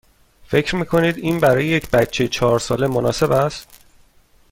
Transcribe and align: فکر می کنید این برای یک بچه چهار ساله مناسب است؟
فکر 0.45 0.75
می 0.75 0.85
کنید 0.85 1.17
این 1.17 1.39
برای 1.39 1.65
یک 1.65 1.89
بچه 1.91 2.27
چهار 2.27 2.59
ساله 2.59 2.87
مناسب 2.87 3.31
است؟ 3.31 3.79